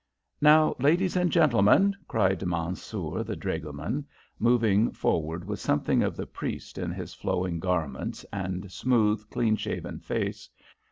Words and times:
"Now, 0.41 0.75
ladies 0.79 1.15
and 1.15 1.31
gentlemen!" 1.31 1.95
cried 2.07 2.43
Mansoor, 2.43 3.23
the 3.23 3.35
dragoman, 3.35 4.07
moving 4.39 4.89
forward 4.91 5.45
with 5.45 5.59
something 5.59 6.01
of 6.01 6.15
the 6.15 6.25
priest 6.25 6.79
in 6.79 6.89
his 6.91 7.13
flowing 7.13 7.59
garments 7.59 8.25
and 8.33 8.71
smooth, 8.71 9.23
clean 9.29 9.55
shaven 9.55 9.99
face. 9.99 10.49